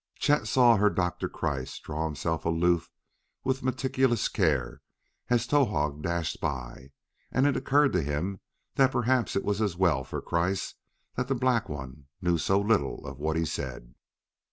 Chet 0.17 0.47
saw 0.47 0.77
Herr 0.77 0.89
Doktor 0.89 1.29
Kreiss 1.29 1.77
draw 1.79 2.05
himself 2.05 2.43
aloof 2.43 2.89
with 3.43 3.61
meticulous 3.61 4.29
care 4.29 4.81
as 5.29 5.45
Towahg 5.45 6.01
dashed 6.01 6.41
by, 6.41 6.89
and 7.31 7.45
it 7.45 7.55
occurred 7.55 7.93
to 7.93 8.01
him 8.01 8.39
that 8.77 8.91
perhaps 8.93 9.35
it 9.35 9.45
was 9.45 9.61
as 9.61 9.77
well 9.77 10.03
for 10.03 10.19
Kreiss 10.19 10.73
that 11.13 11.27
the 11.27 11.35
black 11.35 11.69
one 11.69 12.07
knew 12.19 12.39
so 12.39 12.59
little 12.59 13.05
of 13.05 13.19
what 13.19 13.37
was 13.37 13.51
said. 13.51 13.93